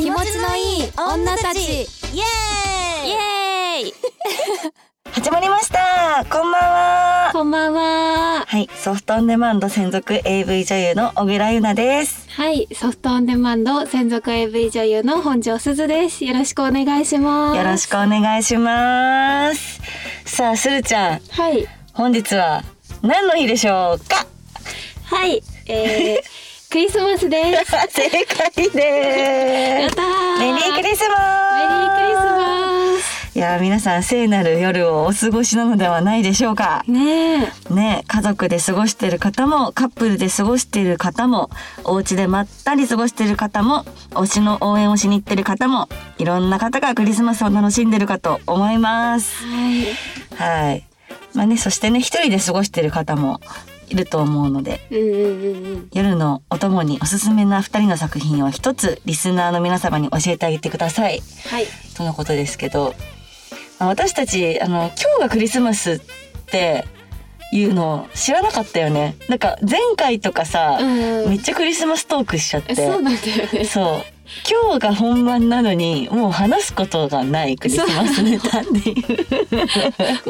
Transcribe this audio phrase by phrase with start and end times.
[0.00, 1.58] 気持ちのいい女たち。
[1.60, 1.84] イエー
[3.04, 3.08] イ。
[3.08, 3.94] イエーイ。
[5.12, 6.24] 始まりました。
[6.30, 7.30] こんばんは。
[7.34, 8.46] こんばんは。
[8.46, 12.26] はいソフトオンデマンド専属 AV 女優の小倉優奈です。
[12.30, 16.24] はいソフトオンデマンド専属 AV 女優の本庄すずです。
[16.24, 17.58] よろしくお願いします。
[17.58, 19.82] よろしくお願いします。
[20.24, 21.20] さあするちゃん。
[21.28, 21.68] はい。
[21.92, 22.64] 本日は
[23.02, 24.24] 何の日でしょうか？
[25.14, 26.40] はいえー、
[26.70, 27.72] クリスマスです。
[27.90, 30.38] 正解でやったー。
[30.38, 31.16] メリークリスマ
[31.56, 33.34] メリークリスス。
[33.34, 36.84] マいや皆さん聖なる夜をお過ごしなのではないでしょうか。
[36.86, 41.50] スねね家族で過ごしている方もカップルで過ごしている方も
[41.82, 49.44] お家でまったり過ごしている方も推しの応援をしに行ってる方もいろんな方がクリスマスを楽しんでるかと思います。
[50.38, 50.68] はい。
[50.68, 50.84] はい。
[51.34, 53.40] まあねそしてね一人で過ごしている方も
[53.90, 54.80] いると思うので
[55.92, 61.20] 夜のお供におすすめな二人の作品を一つリスナーの皆様に教えてあげてください。
[61.50, 61.66] はい。
[61.96, 62.94] とのことですけど、
[63.78, 66.00] まあ私たちあの今日がクリスマスっ
[66.46, 66.86] て
[67.52, 69.16] いうの知らなかったよね。
[69.28, 71.28] なんか前回とかさ、うん。
[71.28, 72.72] めっちゃクリスマストークしちゃって。
[72.72, 73.64] えそうなんだよね。
[73.64, 78.96] そう今日が本番なのにもう話すことがないクリスマスネタっていう。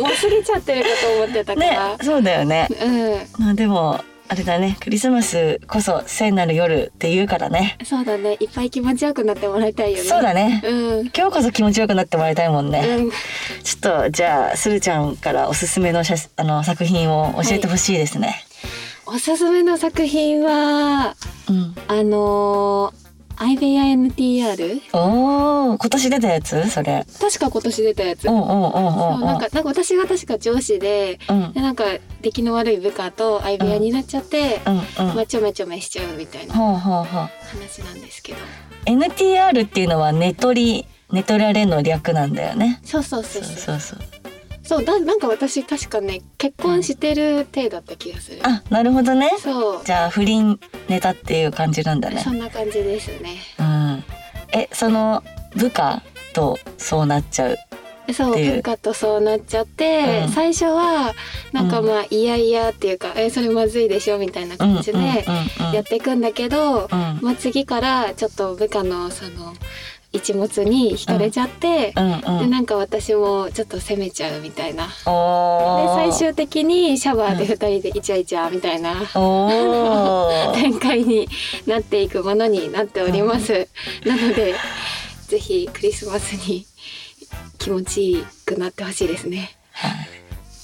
[0.01, 2.69] もう過ぎちゃってるかと思ってたかねら、そうだよね。
[3.39, 3.45] うん。
[3.45, 4.77] まあでもあれだね。
[4.81, 7.77] クリスマスこそ聖なる夜って言うからね。
[7.85, 8.37] そうだね。
[8.39, 10.05] いっぱい気持ちよくなってもらいたいよね。
[10.05, 10.63] そうだね。
[10.65, 11.11] うん。
[11.15, 13.11] 今日こそ気持ちよくなってもらいたいもんね、うん。
[13.11, 18.37] ちょっとじゃあするちゃんからおすすめの写あの作品を教えてほしいですね、
[19.07, 21.17] おすすめの作品は
[21.49, 21.75] うん。
[21.89, 23.00] あのー
[23.41, 26.69] IBINTR おお今年出たやつ？
[26.69, 27.07] それ。
[27.19, 28.29] 確か今年出たやつ。
[28.29, 31.53] おうおうおうおうそうおうなんかなんか私が確か上司でうん。
[31.55, 31.85] でなんか
[32.21, 35.15] 出来の悪い部下と相部屋になっちゃって、うんうん。
[35.17, 38.39] まあ、ちょめちょめしちゃうみたいな話なんですけど。
[38.85, 42.81] NTR っていうのはネトリネトラレの略なんだよね。
[42.85, 43.43] そうそうそう。
[43.45, 43.99] そうそうそう
[44.71, 49.33] そうだなんか私確かね結婚してる体だった気がする、あなるほどね。
[49.41, 49.85] そう。
[49.85, 52.21] じゃあ不倫ネタっていう感じなんだね。
[52.21, 53.39] そんな感じですね。
[53.59, 54.05] うん。
[54.53, 55.25] えその
[55.57, 56.03] 部下
[56.33, 57.57] とそうなっちゃう
[58.13, 58.53] そうっていう？
[58.53, 60.29] 文化とそうなっちゃって、うん。
[60.29, 61.15] 最初は
[61.53, 64.99] なんかまあ、いやいやっていうかえそれまずいでしょみたいな感じで
[65.73, 67.19] やっていくんだけど、うん。
[67.23, 69.53] まあ、次からちょっと部下のその
[70.13, 74.87] 一物に惹かれちゃって、うんうんでなんか私もちょっと責めちゃうみたいな。
[74.87, 78.95] で最終的にシャワーで二人でイチャイチャみたいな。
[80.55, 81.29] 展開に
[81.67, 83.69] なっていくものになっております。
[84.05, 84.55] なので、
[85.29, 86.67] ぜひクリスマスに
[87.59, 89.57] 気持ちいいくなってほしいですね。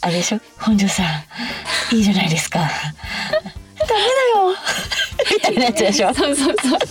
[0.01, 0.41] あれでしょ？
[0.59, 1.03] 本庄さ
[1.93, 2.61] んいいじゃないですか
[3.87, 4.55] ダメだよ
[5.35, 6.81] みたいなやつでしょ好そうそうそう。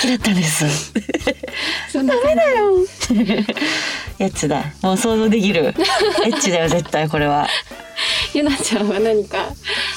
[0.00, 0.92] きだったんです
[1.92, 2.34] そんな感
[4.18, 5.74] やつだもう想像できる
[6.26, 7.46] エッチだよ絶対これは
[8.32, 8.38] じ。
[8.38, 9.38] ゆなちゃんは何か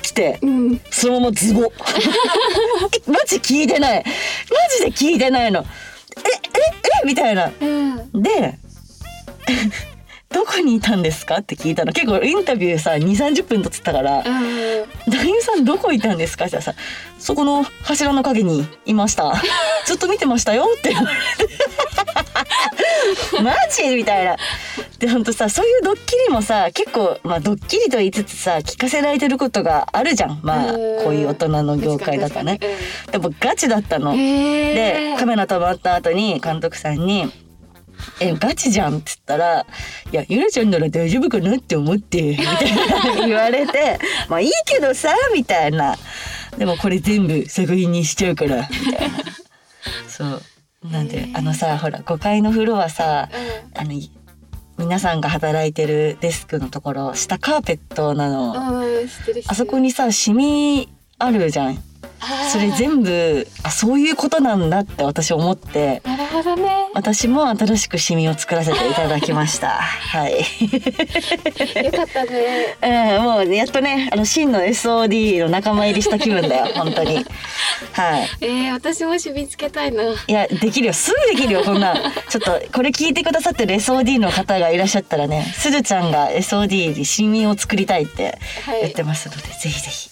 [0.01, 0.81] 来てうん。
[0.89, 1.61] そのままズボ
[3.07, 4.05] マジ聞いてないマ
[4.77, 6.33] ジで聞いてないのええ
[7.03, 7.07] え？
[7.07, 8.21] みたいなうん。
[8.21, 8.57] で
[10.33, 11.37] どこにいたんですか？
[11.37, 14.23] って聞いたの結構インタビューさ2 3 0分撮ってたからうん。
[15.11, 16.45] 男優さんどこいたんですか？
[16.45, 16.73] ってさ
[17.19, 19.33] そこの柱の陰にいました。
[19.85, 21.53] ずっと見てましたよって言われて。
[23.43, 23.95] マジ？
[23.95, 24.37] みたいな。
[24.99, 30.39] でほんとさそういうドッキリもさ結構まあドッキリと言いつつさ聞かせられてることがあるじゃん。
[30.43, 31.03] まあうん。
[31.03, 32.59] こういう大人の業界だとね。
[33.11, 34.13] でもガチだったの。
[34.15, 37.31] へでカメラ止まった後に監督さんに
[38.19, 39.65] 「えガチじゃん」って言ったら
[40.11, 42.75] 「いやゆらちゃんなら大丈夫かなって思って」みたい
[43.15, 43.99] な言われて
[44.29, 45.97] 「まあいいけどさ」みたいな
[46.57, 49.17] 「でもこれ全部作品にしちゃうから」みたいな。
[50.07, 50.41] そう。
[50.83, 53.29] なんであのさほら5階のフロアさ
[53.75, 54.11] あのい
[54.79, 58.55] 皆さんが働いてるデスクのところ下カーペットなの。
[59.47, 60.89] あそこにさシミ
[61.23, 61.83] あるじゃん。
[62.51, 66.01] それ全部あそういうことなんだって私思って。
[66.05, 66.87] なるほどね。
[66.93, 69.69] 私も新しくシミを作らせていただきました。
[69.81, 72.77] はい、よかったね。
[73.17, 77.25] うん、もうやっとねあの真の SOD の仲間入りした気分だよ 本当に。
[77.93, 78.29] はい。
[78.41, 80.03] えー、私もシミつけたいな。
[80.03, 80.93] いやできるよ。
[80.93, 81.93] すぐできるよこんな。
[81.93, 81.95] ん
[82.29, 88.81] ちょっとこれ聞いてくださってる SOD の方がいらっしゃったらねすずちゃんが SOD にシミを作りたいってはい。
[88.81, 90.10] 言ってますので、ぜひぜひ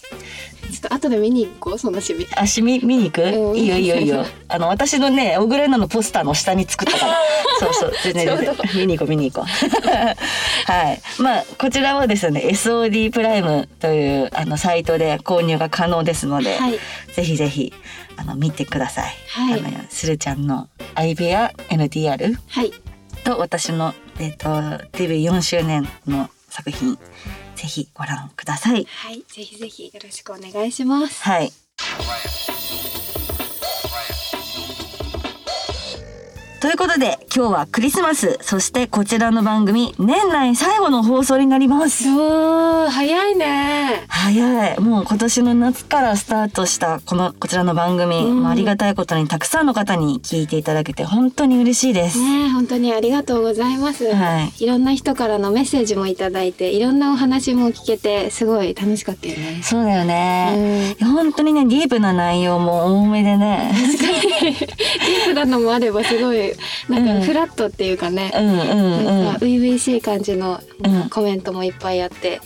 [0.80, 3.58] ちょっと後で見に行こうそのシミあシミ見に行く、うん。
[3.58, 4.26] いいよいいよいいよ。
[4.48, 7.18] あの私のねオグレナのポスターの下に作ったから
[7.60, 8.56] そうそう全然全然。
[8.76, 9.50] 見に行こう見に行こう。
[10.72, 11.02] はい。
[11.20, 16.80] まあこちらはですね SOD プライムというあのサイトで購入が可能ですので、はい。
[17.14, 17.74] ぜひぜひ
[18.16, 19.60] あの見てください、はい。
[19.60, 22.72] あのするちゃんの相部屋 NTR はい。
[23.26, 24.50] と私のえっ、と
[24.94, 26.98] デビュー4周年の作品
[27.60, 31.52] ぜひご覧くださいはいぜひぜひよろしくお願いしますはい。
[36.62, 42.04] ということで今日はクリスマスそしてこちらの番組年内最後の放送になります。
[42.90, 44.04] 早いね。
[44.10, 44.80] 早い。
[44.82, 48.44] もう今年の夏からスタートしたこのこちらの番組、うん。
[48.44, 54.64] まあありがたいことにたくさんの方に聞いていただけて本当に嬉しいです、ね本当にありがとうございます、はい。
[54.64, 59.62] いろんな人からのメッセージもいただいていろんなお話も聞けてすごい楽しかったよね。
[59.64, 61.08] そうだよね、うん。
[61.14, 63.72] 本当にねディープな内容も多めでね。
[64.42, 66.49] ディープなのもあればすごい
[66.88, 72.42] なんかフラットっていうかね、なんか初々しい感じのうんコメントもいっぱいあって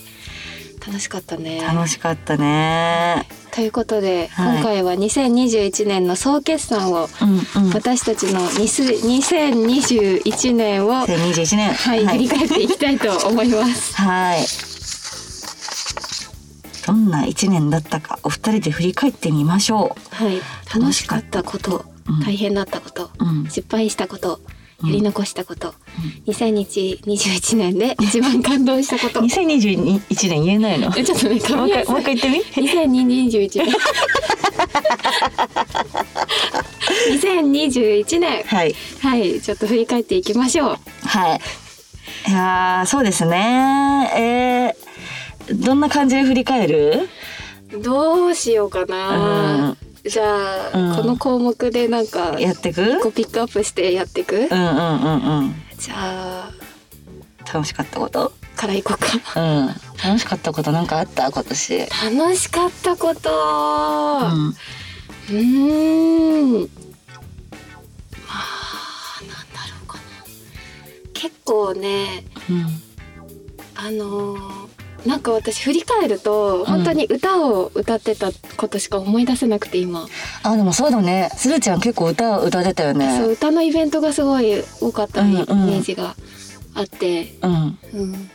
[0.86, 1.60] 楽しかったね。
[1.62, 3.26] 楽しかったね。
[3.52, 4.56] ということで、はい。
[4.56, 7.72] 今回は2021年の総決算をうんうん。
[7.72, 11.70] 私たちのにす2021年を、は2021年。
[12.02, 13.94] い振り返っていきたいと思います。
[14.02, 14.44] はい。
[16.86, 20.42] どんな一年だったかお二人で振り返ってみましょはい、
[20.78, 21.93] 楽しかったこと、うん
[22.24, 23.24] 大変だったこと、う。
[23.24, 23.50] うん。
[23.50, 24.54] 失敗したこと、うん
[24.84, 25.72] やり残したこと、
[26.26, 29.20] 2021年で一番感動したこと。
[29.20, 30.90] 2021年言えないの？
[30.92, 33.72] ちょっとね、一もう一回言ってみ？2021年
[37.10, 40.76] 2021年はいはいちょっと振り返っていきましょう
[41.06, 41.40] はい。
[42.28, 44.74] いやーそうですね。
[45.48, 47.08] えー、どんな感じで振り返る？
[47.82, 53.00] どうしようかな、じゃあ、うんこの項目でなんかやってく？
[53.00, 55.54] こうピックアップしてやっていく、うんうんうんうん。
[55.78, 56.50] じゃあ
[57.52, 58.32] 楽しかったこと？
[58.56, 59.66] からいこうかうん。
[60.04, 61.30] 楽しかったことなんかあった？
[61.30, 61.78] 今年？
[62.16, 64.48] 楽しかったことうん。
[64.48, 66.66] うーんま
[68.28, 70.02] あなんだろうかな
[71.14, 72.66] 結構ねうん。
[73.74, 74.64] あのー
[75.04, 78.30] なんか私振り返ると本当に歌を歌ってた
[78.64, 80.06] ことしか思い出せなくて今、
[80.42, 81.30] あでもそうだね。
[81.36, 83.18] するちゃん結構歌歌ってたよね。
[83.18, 86.16] そう歌のイベントがすごい多かったイメージが
[86.74, 87.78] あって、うん。
[87.92, 88.30] うん。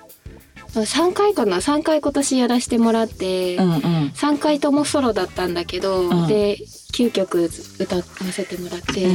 [0.76, 1.58] 3回かな。
[1.58, 3.80] 3回今年やらせてもらって、うんうん。
[4.14, 6.28] 3回ともソロだったんだけど、うん。
[6.28, 6.58] で
[6.94, 7.50] 9曲
[7.80, 9.08] 歌わせてもらって、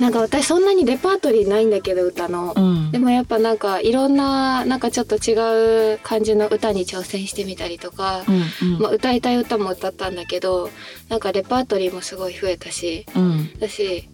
[0.00, 2.52] なんか私そんなにレパートリーないんだけど歌の。
[2.54, 2.92] うん。
[2.92, 8.78] でもやっぱなんかいろんななんかちょっと違う感じの歌に挑戦してみたりとか、うんうん。
[8.80, 10.70] まあ、歌いたい歌も歌ったんだけど
[11.08, 13.06] なんかレパートリーもすごい増えたし。
[13.14, 13.58] うん。
[13.58, 14.08] だし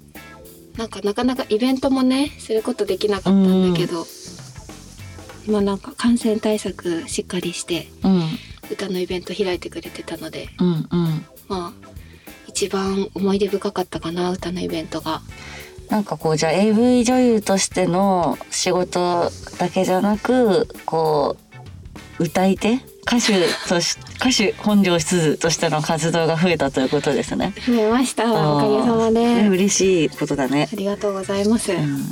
[0.77, 4.07] なんかなかなかイベントもねすることできなかったんだけど、
[5.49, 8.23] まあなんか感染対策しっかりしてうん。
[8.71, 11.27] 歌のイベント開いてくれてたのでうんうん。
[11.49, 11.73] まあ
[12.47, 15.21] 一番思い出深かったかな歌のイベントが。
[15.89, 21.37] なんかこうじゃあ AV 女優としての仕事だけじゃなくこ
[22.19, 22.79] う歌い手？
[23.05, 23.33] 歌手
[23.69, 27.53] とし 歌手本庄すずとしての活動が増えたということですね。
[27.67, 28.25] 増えました。
[28.33, 30.69] おかげさまねで嬉しいことだね。
[30.73, 30.77] あ。
[30.77, 31.73] りがとうございます。
[31.73, 32.07] うん、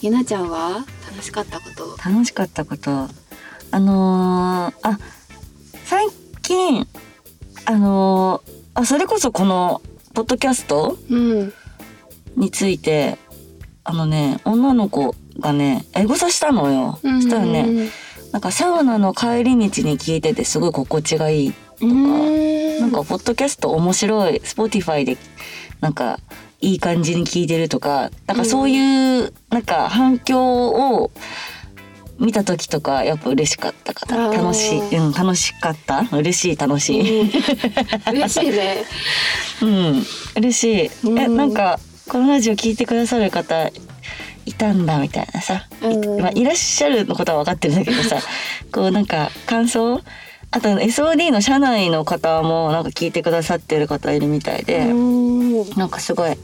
[0.00, 2.08] ゆなちゃんは楽しかったこと？
[2.08, 3.08] 楽しかったこと。
[3.74, 4.98] あのーあ
[5.84, 6.06] 最
[6.42, 6.86] 近
[7.64, 9.82] あのーあそれこそこの
[10.14, 10.96] ポッドキャスト？
[11.10, 11.52] うん
[12.36, 13.18] について
[13.84, 16.98] あのね女の子がねエゴサしたのよ。
[17.02, 17.90] そしたらね
[18.32, 25.18] なんかサウナの帰り道に聞いててすごい心地がいいとか、なんかポッドキャスト面白い Spotify で
[25.80, 26.18] なんか
[26.60, 31.10] いい感じに聞いてるとかなんかそういうなんか反響を
[32.18, 34.32] 見た時とかやっぱ嬉しかったかな。
[34.32, 36.06] 楽しい、うん、楽しかった。
[36.12, 37.30] 嬉しい楽しい、
[38.08, 38.84] 嬉しいね。
[39.60, 40.02] うん、
[40.36, 40.90] 嬉しい。
[41.10, 41.18] うん。
[41.18, 43.70] え、なんかこのラジオ聞いてくださる方
[44.44, 46.20] いたんだみたいなさ、いうん。
[46.20, 48.18] まあいらっしゃるのことは分かってるんだけどさ、
[48.72, 50.00] こうなんか感想？
[50.50, 55.70] あと SOD の社内の方もなんか聞いてくださってる方いるみたいで、うん。
[55.76, 56.36] なんかすごい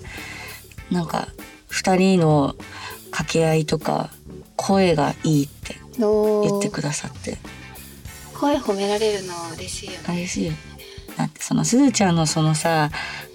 [0.90, 1.28] なんか
[1.68, 2.54] 二人の
[3.10, 4.10] 掛け合いとか
[4.56, 7.36] 声がいいって言ってくださって。
[8.38, 9.98] 声褒められるの嬉しいよね。
[10.10, 10.52] 嬉しい
[11.48, 12.90] そのすずちゃんのそのさ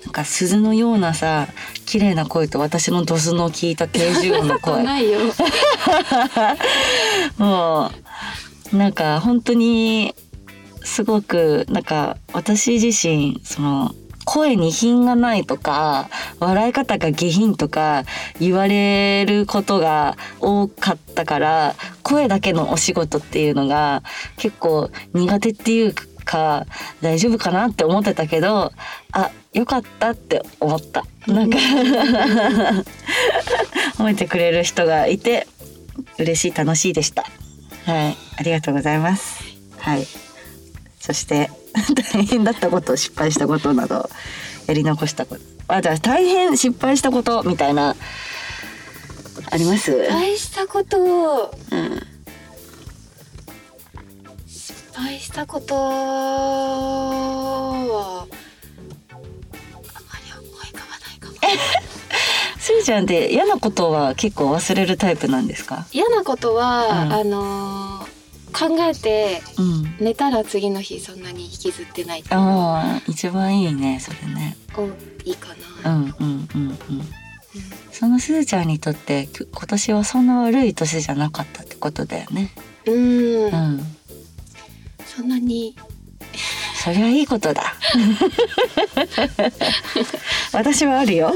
[0.05, 1.48] なんか鈴のようなさ
[1.88, 5.17] 綺麗な声と私のドスの効いた低重音の声ないよ。
[7.39, 7.89] も
[8.72, 10.13] うなんか本当に
[10.84, 16.08] すごくなんか私自身その声に品がないとか
[16.39, 18.03] 笑い方が下品とか
[18.39, 24.03] 言われることが多かったから声だけのお仕事っていうのが
[24.38, 26.65] 結構苦手っていうか
[27.01, 28.71] 大丈夫かなって思ってたけど
[29.11, 31.05] あよかったって思った。
[31.27, 31.57] なんか
[33.97, 35.47] 褒めてくれる人がいて
[36.17, 37.23] 嬉しい楽しいでした。
[37.85, 38.17] はい。
[38.37, 39.43] ありがとうございます。
[39.77, 40.05] はい。
[40.99, 41.49] そして
[42.13, 44.09] 大変だったこと失敗したことなど
[44.67, 45.41] やり残したこと。
[45.67, 47.95] あじゃあ大変失敗したことみたいな
[49.51, 49.91] あります？
[49.91, 52.07] 失敗したことをうん
[55.13, 55.82] 敗したことは
[58.24, 58.27] あま
[60.20, 61.36] り思い浮かばないかも。
[62.60, 65.86] すーちゃんって嫌なことは結構忘れるタイプなんですか？
[65.91, 67.13] 嫌なことは、うん。
[67.13, 68.13] あのー
[68.53, 69.96] 考えてうん。
[70.00, 74.55] 寝たら次の日そんなに引きずってないああ一番いいねそれね。
[74.77, 74.86] お
[75.27, 75.50] いいか
[75.84, 75.96] うな。
[75.96, 76.70] んうんうん。
[76.70, 76.77] うん。
[77.91, 82.51] そのすずちゃんにとってき今年はそんな悪い年じゃなかったってことだよね。
[82.86, 82.93] うん、
[83.46, 83.96] うん
[86.83, 87.63] それはいいことだ。
[90.51, 91.33] 私はあるよ。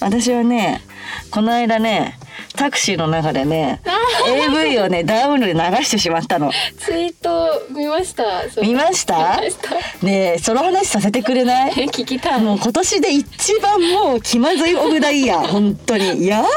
[0.00, 0.82] 私はね
[1.30, 2.18] この間ね
[2.56, 3.80] タクシーの中でね
[4.26, 6.50] AV をねダウンで流してしまったの。
[6.78, 8.24] ツイート見ました。
[8.60, 9.16] 見ました？
[9.16, 9.70] 見ました。
[10.06, 11.72] ねえその話させてくれない？
[11.72, 12.40] 聞きたい。
[12.40, 16.26] もう今年で一番もう気まずいオブダイヤー本当に。
[16.26, 16.54] やばか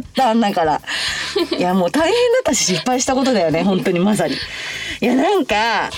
[0.00, 0.80] ったんだから。
[1.58, 3.62] いやもう大変だったし失敗したことだよね。
[3.62, 4.34] 本当にまさに。
[5.02, 5.88] いやなんか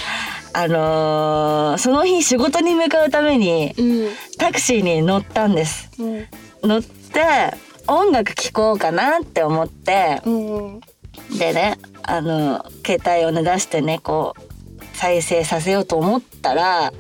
[0.55, 4.09] あのーその日仕事に向かうためにうん。
[4.39, 5.91] タクシーに乗ったんです。
[5.99, 6.27] うん。
[6.63, 7.21] 乗って
[7.89, 10.81] 音楽聴こうかなって思ってうん
[11.39, 16.93] でねあの携帯をね出してねこう再生させようと思ったら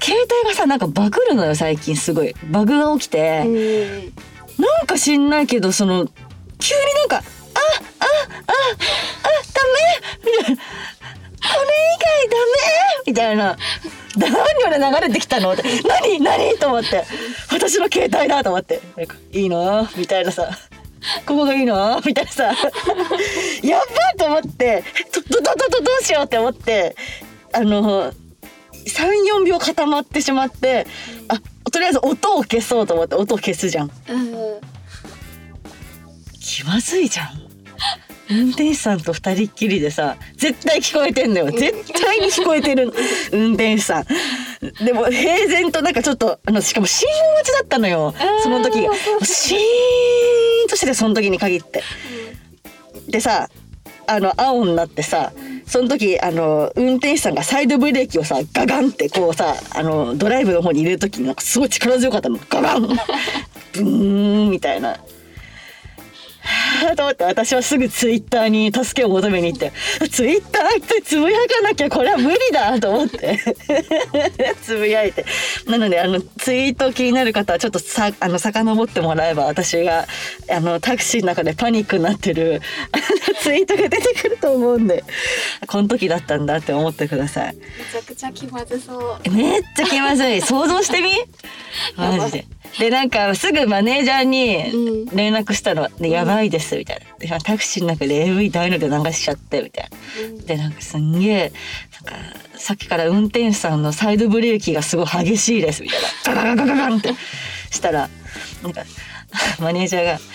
[0.00, 0.14] 携
[0.44, 2.34] 帯がさなんかバグるのよ最近すごい。
[2.50, 4.64] バグが起きて、うん。
[4.64, 8.52] なんか知んないけどその急になんか「ああああ
[9.52, 9.62] ダ
[10.38, 11.01] メ!」みたいな「これ
[11.52, 12.52] 以外ダメ!」
[13.06, 13.56] みたいな
[14.16, 14.30] 何
[14.80, 17.04] まで流れてきたのって「何何?」と思って
[17.50, 20.48] 私の携帯だと思ってなんか「いいの?」みたいなさ
[21.26, 26.94] 「ここがいいの?」みたいなさやばいと思ってどどどどどどうしようって思って
[27.52, 30.86] あの34秒固まってしまって
[31.28, 31.38] あ
[31.70, 33.90] とりあえず音を消そうと思って音を消すじゃん。
[34.08, 34.60] うん
[36.44, 37.41] 気まずいじゃん
[38.30, 41.50] 運転手さんと二人っきりでさ絶対聞こえてんのよ。
[41.50, 42.86] 絶対に聞こえてる。
[42.86, 42.92] の
[43.32, 44.04] 運転手さん。
[44.84, 48.14] でも平然となんかちょっとあのしかも信号待ちだったのよ。
[48.42, 48.94] その時が。
[49.24, 51.82] シーンとしててその時に限って。
[53.08, 53.48] でさ
[54.06, 55.32] あの青になってさ
[55.66, 62.38] その時あの運転手さんがサイドブレーキをさガガンってこうさあのドライブの方に入れる時になんかすごい力強かったの。
[62.48, 62.82] ガガン。
[62.82, 64.98] ブーンみたいな。
[66.84, 69.72] は あと思って私はすぐツイッターに助けを求めに行って
[70.10, 73.38] ツイッターってつぶやかなきゃこれは無理だと思って
[74.62, 75.24] つぶやいて。
[75.66, 80.06] なのであのツイート気になる方はちょっとさあの遡ってもらえば私が
[80.50, 82.60] あのタクシーの中でパニックになってる
[83.40, 85.04] ツイートが出てくると思うんで
[85.66, 87.56] この時だったんだって思ってください。
[87.56, 89.30] めちゃくちゃ気まずそう。
[89.30, 90.40] めっちゃ気まずい。
[90.40, 91.10] 想像してみ？
[91.96, 92.46] マジで。
[92.78, 97.16] でなんかすぐマネージャーに連絡したの「でやばいです」みたいな。
[97.18, 99.88] でタクシーの中で AV 大ので流しちゃってみたい
[100.38, 100.44] な。
[100.44, 101.52] でなんかすんげえ
[102.04, 106.42] なんかさっきから運転手さんのサイドブレーキがすごい激しいですみたいな。
[106.42, 107.14] ガガガガガガンって
[107.70, 108.08] したら
[108.62, 108.82] なんか
[109.60, 110.18] マネージャーが「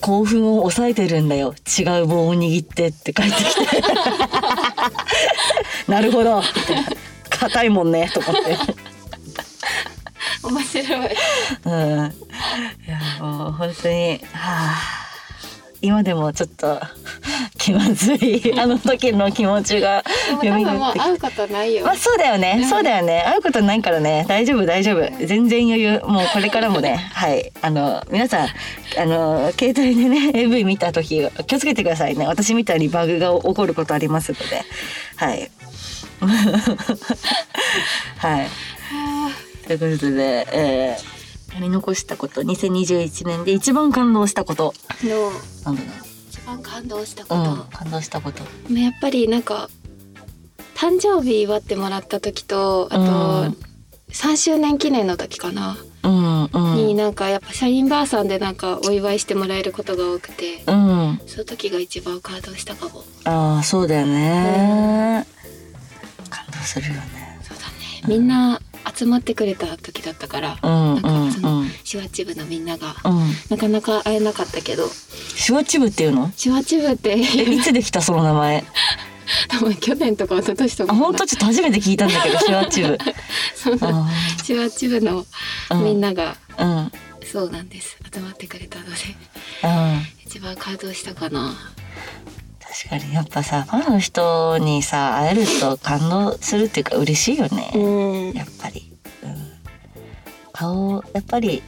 [0.00, 3.82] 興奮を抑えてるんだよ違う棒を握ってって帰ってきて
[5.88, 6.42] なるほど
[7.28, 8.56] 硬いもんねと思って
[10.42, 11.08] 面白い
[11.64, 14.99] うんいやもう本当にはあ
[15.82, 16.80] 今でもちょっと
[17.58, 20.04] 気まずい あの時の気持ちが
[20.40, 21.84] でも多分もう蘇って会うことないよ。
[21.84, 23.22] まあそうだよね、そうだよね。
[23.26, 24.24] 会うことないからね。
[24.28, 25.26] 大丈夫大丈夫。
[25.26, 26.00] 全然余裕。
[26.00, 26.96] もうこれからもね。
[27.12, 27.52] はい。
[27.62, 28.48] あの皆さん
[28.98, 32.26] あの携帯でね AV 見た時気をつけてくださいね。
[32.26, 34.62] 私みたいにバグが起こることありますので。
[35.16, 35.50] はい。
[38.18, 38.48] はい。
[39.66, 41.19] ということで、えー、
[41.52, 44.74] やり残したこと2021年で一番感動したこと。
[45.02, 45.30] の
[45.64, 45.88] なんだろ
[46.28, 48.42] 一番感動したこう、と、うん、感動したこと。
[48.68, 49.68] まあやっぱりなんか
[50.74, 53.70] 誕生日祝ってもらった時とあと、うん
[54.12, 56.76] 3周年記念の時かな、うんうん。
[56.76, 61.20] になんかやっぱ社員ばあさんでなんかお祝いしてもらえることが多くてうん。
[61.26, 63.04] その時が一番感動したかも。
[63.24, 65.26] ああそうだよね、
[66.28, 67.38] 感動するよね。
[67.42, 67.70] そうだね。
[68.08, 68.60] みんな
[68.96, 71.62] 集まってくれた時だったから、うんなんかそのうん。
[71.62, 73.32] うん手話チ部のみんながうん。
[73.48, 74.88] なかなか会えなかったけど。
[74.88, 76.30] シュワチブっていうの？
[76.40, 77.10] 手話チ部って。
[77.10, 78.00] えいつできた？
[78.00, 78.64] その名前。
[79.48, 80.92] 多分去年とか一昨年とか。
[80.92, 81.26] あ本当？
[81.26, 82.98] ちょっと初めて聞いたんだけどシュワチブ
[83.54, 84.08] そうあ
[84.46, 85.24] 手話チ部の
[85.70, 85.84] うん。
[85.84, 86.76] みんなが、ーうん。
[86.78, 86.92] うん
[87.32, 87.96] そうなんです。
[88.12, 88.90] 集まってくれたので。
[90.26, 91.54] 一番感動したかな
[92.72, 98.32] 確かにやっぱさファンの人にさ会えると感動するっていうか嬉しいよね、うん。
[98.32, 98.92] やっぱり、
[99.24, 99.52] うん、
[100.52, 101.64] 顔やっぱり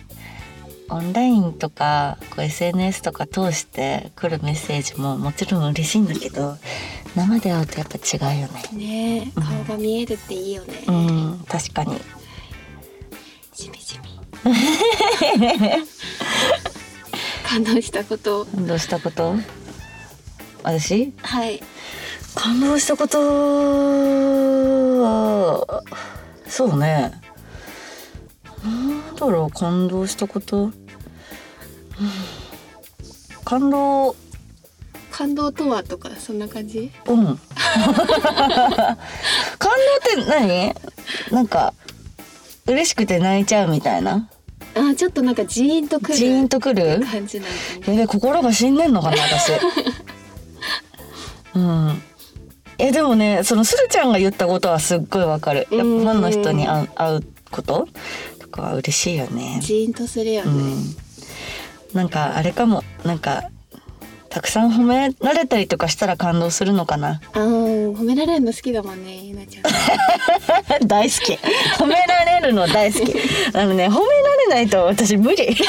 [0.90, 6.56] オンラインとかこう SNS とか通して来るメッセージももちろん嬉しいんだけど
[7.16, 8.62] 生で会うとやっぱ違うよね。
[8.72, 11.96] ねえ顔が見えるっていいよね、うん確かに。
[13.54, 14.20] しみじみ
[17.44, 18.46] 感動したこと。
[18.46, 19.34] 感動したこと？
[20.62, 21.12] 私？
[21.22, 21.62] はい。
[22.34, 23.18] 感動したこと
[25.02, 25.82] は
[26.46, 27.12] そうね。
[28.64, 30.72] なんだろう感動したこと、うん。
[33.44, 34.14] 感動。
[35.10, 36.90] 感動とはとかそんな感じ？
[37.06, 37.24] うん。
[37.26, 37.38] 感動っ
[40.14, 40.74] て何？
[41.30, 41.74] なんか
[42.66, 44.28] 嬉しくて泣いちゃうみたいな？
[44.74, 47.00] あちょっとなんかジーンとくるジーンとくる？
[47.04, 47.50] 感じなん
[47.84, 48.06] かね。
[48.06, 49.52] 心が死んでんのかな私
[51.54, 52.02] うん。
[52.78, 55.60] えでもねそのするちゃんが言ったことはすっごいわかる。
[55.60, 57.86] やっぱファンの人に会うこと？
[58.38, 59.58] とかは嬉しいよね。
[59.60, 60.82] ジーンとするよね、うん。
[61.94, 62.82] なんかあれかも。
[63.04, 63.44] なんか
[64.30, 67.20] たくさん褒められたりとかしたら感動するのかな。
[67.34, 69.64] あー褒められるの好きだもんねゆなちゃん。
[70.88, 71.34] 大好き。
[71.78, 73.14] 褒められるの大好き。
[73.54, 74.02] あのね褒めら
[74.36, 75.54] れないと私無理。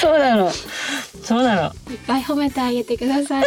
[0.00, 0.50] そうなの
[1.30, 1.62] そうなの。
[1.92, 3.44] いっぱい褒めてあげてください。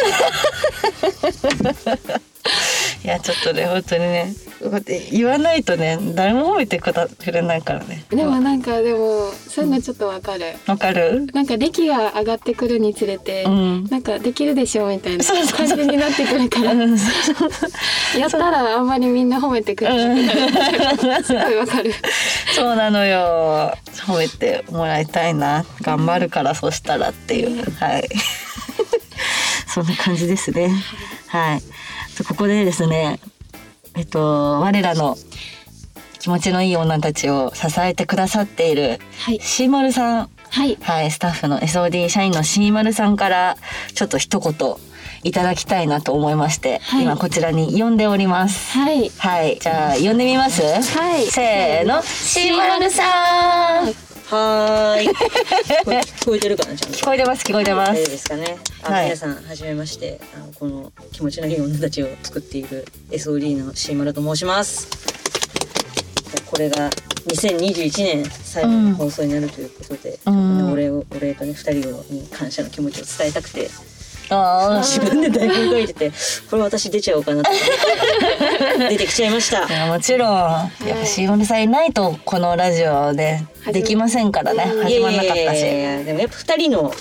[3.04, 4.34] いやちょっとね本当にね
[4.74, 8.04] こうやって言わないとね誰も褒めてくだくれないからね。
[8.10, 11.26] でもなんかでもそういうのちょっとわかる、わかる？
[11.32, 13.84] なんか歴が上がってくるにつれて、うん。
[13.84, 16.72] なんかできるでしょみたいな感じになってくるから。
[16.72, 16.96] うん。
[18.18, 21.24] やったらあんまりみんな褒めてくれない。
[21.24, 21.92] すごいわかる。
[22.56, 23.72] そうなのよ。
[24.06, 25.64] 褒めてもらいたいな。
[25.82, 27.70] 頑張るからそしたらっていう。
[27.78, 28.08] はい。
[29.72, 30.70] そんな感じですね。
[31.28, 31.62] はい。
[32.26, 33.18] ここでですね
[33.96, 35.16] えっと我らの
[36.18, 39.40] 気持ちのいい女たちを支えてくださっているはい。
[39.40, 40.30] シーマルさん。
[40.50, 40.78] はい。
[40.80, 43.56] はいスタッフの SOD 社員のシーマルさんから
[43.94, 44.52] ちょっと一言
[45.22, 47.02] いただきたいなと思いまして、はい。
[47.04, 48.72] 今こちらに呼んでおります。
[48.72, 49.10] はい。
[49.18, 50.62] はいじゃあ呼んでみます？
[50.62, 51.26] はい。
[51.26, 53.92] せーのシーマルさん
[54.34, 55.08] はーい。
[55.14, 56.98] 聞こえ聞こえてるかなちゃんと。
[56.98, 58.58] 聞こえてます聞こえてま大丈夫すですかね。
[58.82, 60.20] あ、はい皆さんはじめまして。
[60.34, 64.88] あのこの気持ちのいい女たちを作っている SOD のシーマルと申します。
[66.46, 66.90] これが
[67.26, 73.70] 2021年最後の放送になるということで、うんお礼をお礼とね二人に感謝の気持ちを伝えたくて、
[74.30, 76.12] あ 自分で台本書いてて、
[76.50, 77.50] これ私出ちゃおうかなって
[78.90, 79.64] 出てきちゃいました。
[79.64, 79.68] あ。
[79.68, 80.30] いやもちろん。
[80.30, 83.40] やっぱシーマルさんいないとこのラジオで
[83.72, 84.70] できませんからね。
[84.74, 84.84] うん。
[84.84, 86.94] 始まんなかったいやいやいしでもやっぱ二人の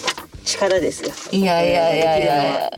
[0.45, 1.11] 力ですよ。
[1.31, 2.43] いやいやいやいや。
[2.43, 2.71] いや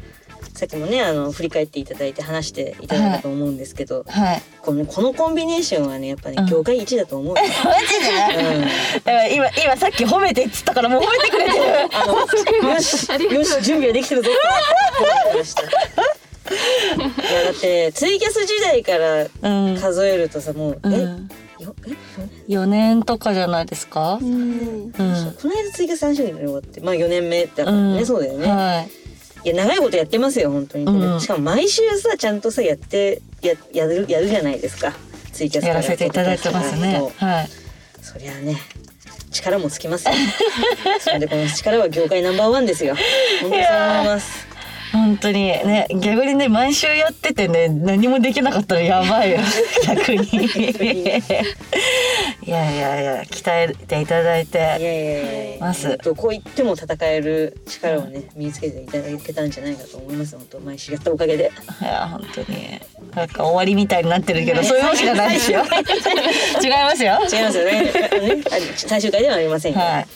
[0.56, 4.42] さっきもねあの振り返っていただいて話していただいたと思うんですけど、はい。
[4.62, 6.46] このこのコンビネーションはねやっぱね、うん。
[6.46, 7.42] 業界一だと思うよ。
[7.66, 8.62] マジでうん。
[8.62, 8.68] だ
[9.02, 11.66] から今今さっき褒めてっつったからもう褒めてくれてる。
[11.92, 14.30] あのよしよし準備はできてるぞ。
[14.30, 14.34] っ
[14.98, 15.62] て思ってました。
[15.62, 19.78] いやだってツイキャス時代からうん。
[19.78, 21.30] 数えるとさもう、えうん。
[21.60, 24.20] よえ？4年とかじゃないですか？
[24.22, 24.32] うん。
[24.32, 24.92] うん。
[24.92, 28.06] この間ツイキャス3周年で終わってまあ4年目だからね、うん。
[28.06, 29.05] そうだよね、はい
[29.46, 31.22] いや長いことやってますよ本当に、うん。
[31.22, 34.92] しかも毎週さちゃんとさやってややるやるじゃないですか。
[35.32, 37.00] ツイキャスやらせていただいてますね。
[37.18, 37.50] はい。
[38.02, 38.58] そりゃあね
[39.30, 40.14] 力もつきますよ。
[41.00, 42.96] それでこの力は業界ナンバーワンですよ。
[43.42, 44.55] 本当にそう思います
[44.92, 45.36] 本当に。
[45.36, 49.40] ね逆にね毎週やっててね何もできなかったらやばいよ。
[49.88, 50.26] 逆に。
[52.46, 55.60] いやいやいや鍛えていただいいやていやいやいや。
[55.60, 55.98] ます。
[56.16, 60.36] こう言っても戦える力をね身につけていただけたんじゃないかと思います。
[60.38, 61.52] 本当毎週やったおかげで。
[61.82, 62.80] いや本当に。
[63.16, 65.64] なんか終わりみたいになってるけどそういうわけじゃないですよ。
[66.64, 67.20] 違いますよ。
[67.32, 67.92] 違いますよね。
[68.76, 70.08] 最終回ではありませんはい。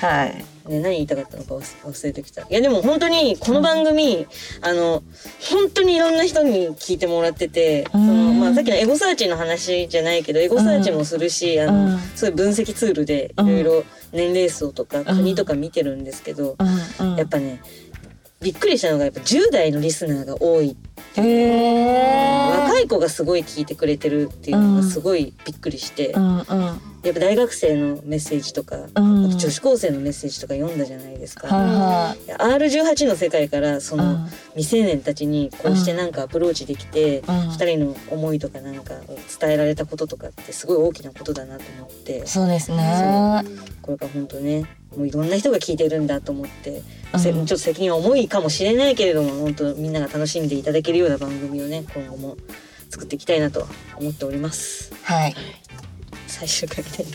[0.00, 2.42] はいね、何言いたかったのか忘忘れてきた。
[2.42, 4.26] いやでも本当にこの番組、
[4.62, 5.02] あの
[5.50, 11.98] 本当にいろんな人に聞いてもらってて、そのうんまあさっきのエゴサーチの話じゃないけどエゴサーチもするし、あのうん。
[12.14, 16.56] そういう分析ツールでいろいろ年齢層とか国とか見てるんですけど、
[17.18, 17.60] やっぱね
[18.40, 20.68] びっくりしたのがやっぱ10代のリスナーが多い。
[20.68, 20.76] へえ
[21.16, 26.44] 若い子がすごい聞いてくれてるっていうのがすごいびっくりして、うんうん。
[27.02, 29.30] やっぱ大学生のメッセージとか、うん。
[29.30, 31.54] 女子高生のメッセージとか読んだじゃないですか。
[31.54, 32.58] はいはい。
[32.58, 34.28] R18 の世界からそのうん。
[34.56, 37.50] 未成年たちにこうしてなんかアプローチできてうん。
[37.50, 42.26] 二人の思いとかなんかを伝えられたこととかってすごい大きなことだなと思って。
[42.26, 43.44] そうですね。
[43.82, 44.64] これから本当ね
[44.96, 47.20] もういろんな人が聞いてるんだと思ってうん。
[47.20, 52.36] せちょっと責任は重いかもしれないけれども本当みんなが楽しんでいただけるような番組をね今後も
[52.90, 54.92] 作っていきたいなと思っております。
[55.02, 55.34] はい。
[56.26, 57.04] 最終回で。
[57.04, 57.06] い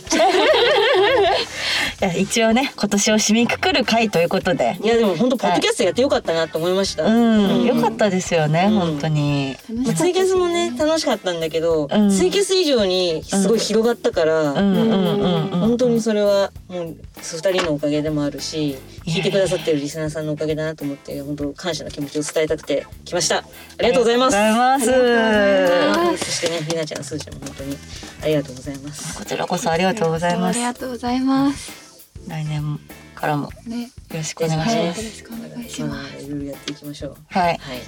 [2.01, 4.77] や一応ね今年を締めくくる回ということで。
[4.81, 8.79] いやでも本当ポッドキャストやってよかったなと思いました、うん、よかったですよね、うん。
[8.79, 9.57] 本当に。
[9.83, 12.09] まあツイキャスもね楽しかったんだけど、うん。
[12.09, 15.59] ツイキャス以上にすごい広がったから、うんうんうんうん。
[15.59, 23.43] 本当にそれはもう二人のおかげでもあるし聞いてくださってるリスナーさんのおかげだなと思って本当感謝の気持ちを伝えたくて来ましたあ
[23.81, 26.25] りがとうございますありがとうございます。
[26.25, 27.77] そしてねりなちゃんすーちゃんも本当に
[28.23, 30.65] ありがとうございますこちらこそありがとうございますあり。
[30.65, 32.09] がとうございます。
[32.27, 32.79] 来年
[33.15, 35.03] からもよね、ろしくお願いしはい、よろます。
[35.03, 36.13] しくお願いします。
[36.13, 37.43] まあいろいろやっていきましょうはい。
[37.43, 37.79] はいはい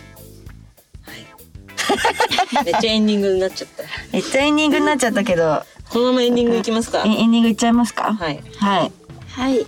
[2.66, 7.04] めっちゃエンディングになっちゃっためっちゃエンディングになっちゃったけど、このままエンディングいきますか？
[7.06, 8.14] エエンディングいっちゃいますか？
[8.14, 8.92] はいはい。
[9.34, 9.66] はい。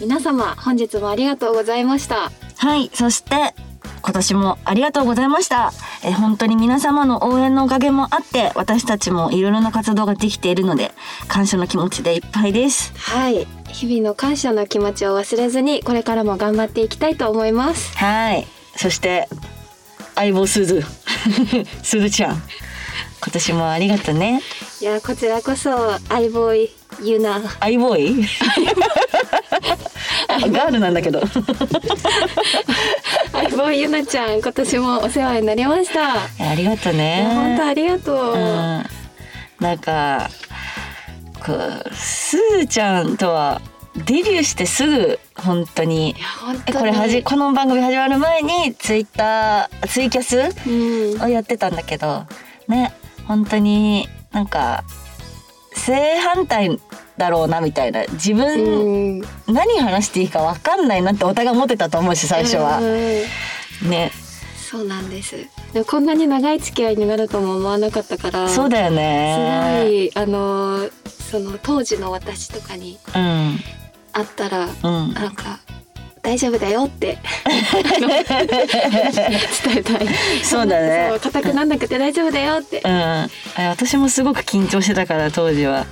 [0.00, 2.30] 皆様、本日もありがとうございました。
[2.56, 2.90] はい。
[2.92, 3.54] そして、
[4.02, 5.72] 今年もありがとうございました。
[6.04, 10.92] え本当に皆様の応援のおかげもあって、私たちもいろいろな活動ができているので、
[11.28, 12.92] 感謝の気持ちでいっぱいです。
[12.96, 13.46] はい。
[13.72, 17.96] 日々の感謝の気持ちを忘れずに、これからも頑張っていきたいと思います。
[17.96, 18.46] はい。
[18.76, 19.28] そして、
[20.14, 20.82] 相棒すず。
[21.82, 22.42] すずちゃん。
[23.24, 24.42] 今年もありがとうね。
[24.80, 26.52] いや、こちらこそ、相棒
[27.02, 27.40] ゆな。
[27.60, 28.26] アイボーイ
[30.28, 31.22] あガールなんだけど。
[33.32, 36.14] 相棒ゆなちゃん、今年もお世話になりました。
[36.50, 37.68] ありがとういや、本当ね。
[37.70, 38.34] ありがとう。
[38.34, 38.84] うん。
[39.60, 40.28] なんか、
[41.44, 43.62] こう、すずちゃんとは
[43.96, 46.14] デビューしてすぐ本当に。
[46.76, 51.22] これはじこの番組始まる前にツイッターツイキャスうん。
[51.22, 52.24] をやってたんだけど
[52.68, 52.92] ね
[53.26, 54.84] 本当になんか
[55.74, 56.78] 正反対
[57.16, 59.22] だろうなみたいな自分、うん。
[59.46, 62.82] 何話していいか分かんないなってお互い思ってたと思うし最初はう。
[62.82, 64.10] んね
[64.56, 65.36] そうなんです。
[65.72, 68.48] でもこんなに長い付き合いになるとも思わなかったから。
[68.48, 70.88] そうだよすごねいあの
[71.30, 73.58] その当時の私とかにうん
[74.12, 75.60] 会ったらうんなんか
[76.24, 77.54] 大丈夫だよって伝
[79.76, 80.08] えたい。
[80.42, 82.88] そうだね硬くなんなくて大丈夫だよってう。
[82.88, 83.28] んあ
[83.68, 85.84] 私もすごく緊張してたから当時は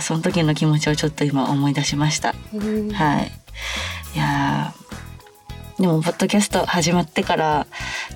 [0.00, 3.30] その時の気持ちをちょっと今思い出しましたうんはい。
[4.16, 7.66] いやーでもポッドキャスト始まってから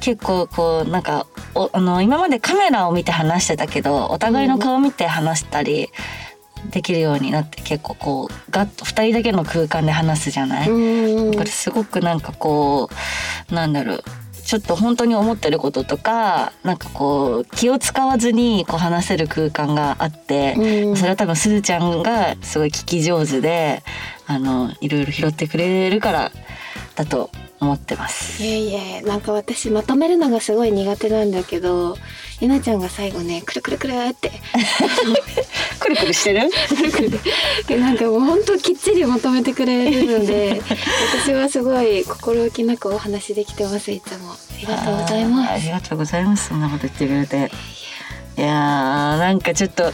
[0.00, 5.88] 結構こうなんかおあの今までカメラを見て話してたけどお互いの顔見て話したり
[6.70, 12.88] できるようになって結構こうガッと2人だけの空間で話すじゃない、うんこれすごくなんかこ
[13.50, 14.04] うなんだろう
[14.46, 20.96] ちょっと本当に思ってることとかなんかこう気を使わずにこう話せる空間があって、うん。
[20.96, 23.82] それは多分すずちゃんがすごい聞き上手で
[24.28, 26.32] あのいろいろ拾ってくれるから
[26.94, 27.30] だと
[27.66, 28.42] 思思ってます。
[28.42, 31.96] いえいえなんか私まとめるのがすごい苦手なんだけど
[32.40, 34.30] ゆなちゃんが最後ねくるくるくるって
[35.80, 36.48] くるくるしてる？
[36.50, 37.20] くるくる
[37.66, 40.60] でなんかもうほんときっちりまとめてくれるので
[41.24, 46.48] 私はすごい心置きなくお話できてますいつもありがとうございまあーありがとうございます。
[46.48, 47.50] そんなこと言ってくれて。
[48.36, 49.92] いやーなんかちょっと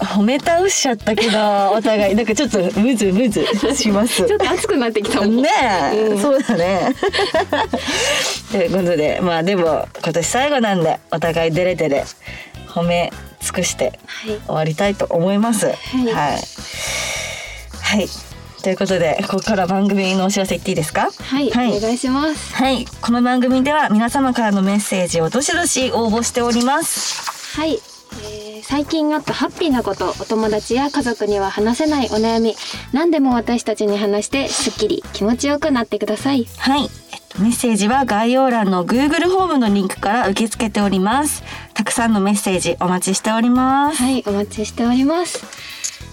[0.00, 1.38] 褒め倒しちゃったけど
[1.72, 5.48] お互いなんかちょっとムズムズしますすちょっと熱くなってきたもんね
[5.92, 6.94] え、うんそうだね。
[8.52, 12.04] ということでまあでも今年最後なんでお互いデレデレ
[12.68, 15.66] 褒め尽くしてはい終わりたいと思います。
[15.66, 15.74] はい。
[16.12, 16.36] は
[18.02, 18.08] い。
[18.62, 21.08] ということでここから番組のお知らせ言っていいですか？
[21.22, 22.86] はい、はいお願いしますはい。
[23.00, 27.29] この番組では皆様からのメッセージをどしどし応募しております。
[27.56, 32.54] はい、えー最近あったハッピーなことお友達や家族には話せないお悩み
[32.92, 36.82] 何でも私たちに話してすっきり気持ちよくなってくださいはい。
[36.82, 36.88] えっ
[37.28, 41.42] とメッセージは概要欄の Google ホームのリンクから受け付けております。
[41.74, 43.96] たくさんのメッセージお待ちしております。
[44.00, 45.44] はいお待ちしております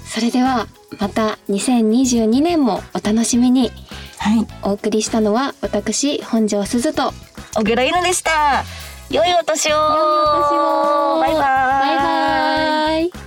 [0.06, 0.67] それでは
[1.00, 3.71] また2022年もお楽しみに
[4.17, 4.47] はい。
[4.63, 7.13] お送りしたのは私本庄すずと
[7.56, 8.63] 小倉ゆなでした。
[9.09, 9.71] 良いお年を。
[9.71, 11.19] 良いお年を。
[11.21, 11.41] バイバイ。
[11.41, 13.26] バイバイ。